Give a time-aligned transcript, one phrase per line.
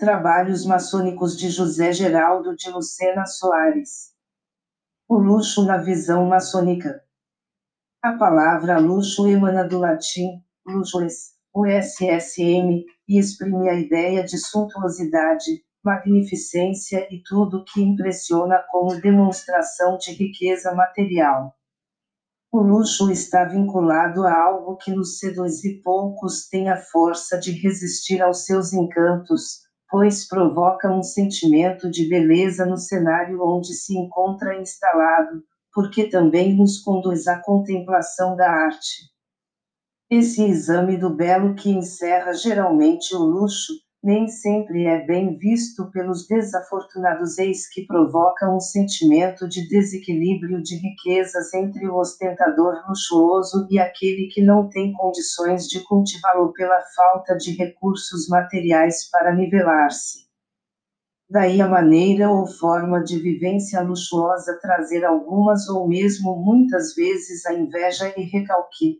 [0.00, 4.14] Trabalhos maçônicos de José Geraldo de Lucena Soares.
[5.06, 7.04] O luxo na visão maçônica.
[8.02, 17.06] A palavra luxo emana do latim luxues, USSM, e exprime a ideia de suntuosidade, magnificência
[17.10, 21.54] e tudo que impressiona como demonstração de riqueza material.
[22.50, 27.52] O luxo está vinculado a algo que nos seduz e poucos têm a força de
[27.52, 34.60] resistir aos seus encantos, pois provoca um sentimento de beleza no cenário onde se encontra
[34.60, 39.10] instalado, porque também nos conduz à contemplação da arte.
[40.08, 43.72] Esse exame do belo que encerra geralmente o luxo,
[44.02, 50.76] nem sempre é bem visto pelos desafortunados eis que provoca um sentimento de desequilíbrio de
[50.76, 57.36] riquezas entre o ostentador luxuoso e aquele que não tem condições de cultivá-lo pela falta
[57.36, 60.30] de recursos materiais para nivelar-se.
[61.28, 67.52] Daí a maneira ou forma de vivência luxuosa trazer algumas ou mesmo muitas vezes a
[67.52, 68.96] inveja e recalque,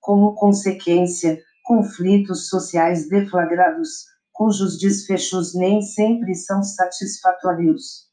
[0.00, 8.12] como consequência, conflitos sociais deflagrados, cujos desfechos nem sempre são satisfatórios.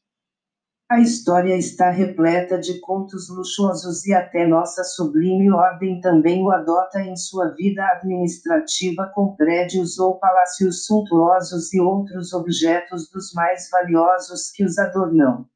[0.88, 7.00] A história está repleta de contos luxuosos e até nossa sublime ordem também o adota
[7.00, 14.50] em sua vida administrativa com prédios ou palácios suntuosos e outros objetos dos mais valiosos
[14.50, 15.46] que os adornam.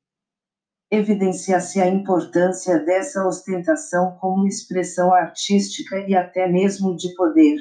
[0.91, 7.59] Evidencia-se a importância dessa ostentação como expressão artística e até mesmo de poder.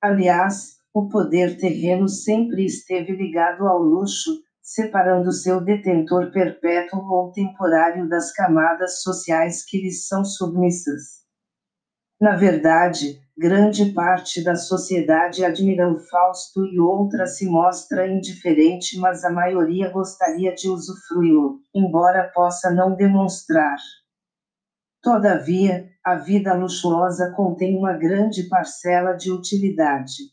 [0.00, 8.08] Aliás, o poder terreno sempre esteve ligado ao luxo, separando seu detentor perpétuo ou temporário
[8.08, 11.20] das camadas sociais que lhes são submissas.
[12.20, 19.24] Na verdade, grande parte da sociedade admira o Fausto e outra se mostra indiferente, mas
[19.24, 23.76] a maioria gostaria de usufruí-lo, embora possa não demonstrar.
[25.00, 30.24] Todavia, a vida luxuosa contém uma grande parcela de utilidade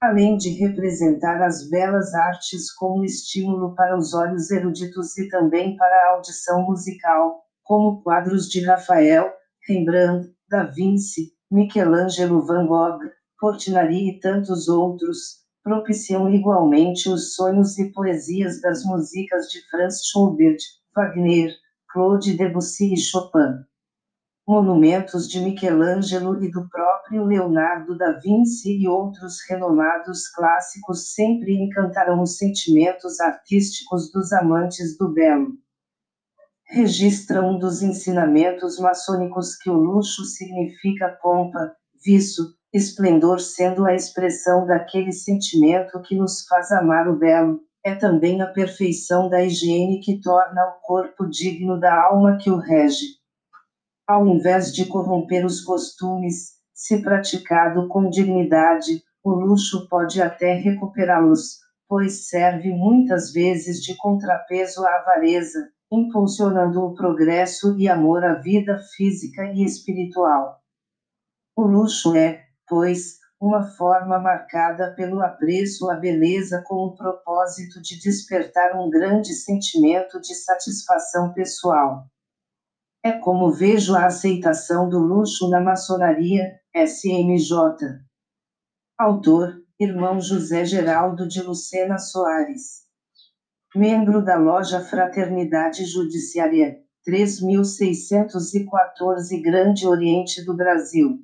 [0.00, 5.94] além de representar as belas artes como estímulo para os olhos eruditos e também para
[5.94, 9.32] a audição musical, como quadros de Rafael,
[9.66, 13.00] Rembrandt, Da Vinci, Michelangelo Van Gogh,
[13.40, 20.58] Portinari e tantos outros, propiciam igualmente os sonhos e poesias das músicas de Franz Schubert,
[20.94, 21.52] Wagner,
[21.92, 23.64] Claude Debussy e Chopin
[24.48, 32.22] monumentos de Michelangelo e do próprio Leonardo da Vinci e outros renomados clássicos sempre encantaram
[32.22, 35.48] os sentimentos artísticos dos amantes do belo.
[36.64, 44.66] Registra um dos ensinamentos maçônicos que o luxo significa pompa, viço, esplendor sendo a expressão
[44.66, 50.18] daquele sentimento que nos faz amar o belo, é também a perfeição da higiene que
[50.22, 53.17] torna o corpo digno da alma que o rege
[54.08, 61.58] ao invés de corromper os costumes, se praticado com dignidade, o luxo pode até recuperá-los,
[61.86, 68.78] pois serve muitas vezes de contrapeso à avareza, impulsionando o progresso e amor à vida
[68.96, 70.58] física e espiritual.
[71.54, 78.00] O luxo é, pois, uma forma marcada pelo apreço à beleza com o propósito de
[78.00, 82.06] despertar um grande sentimento de satisfação pessoal.
[83.02, 87.54] É como vejo a aceitação do luxo na maçonaria, SMJ.
[88.98, 92.88] Autor, irmão José Geraldo de Lucena Soares.
[93.74, 101.20] Membro da loja Fraternidade Judiciária, 3614 Grande Oriente do Brasil.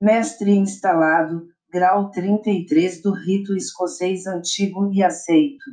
[0.00, 5.64] Mestre instalado, grau 33 do rito escocês antigo e aceito.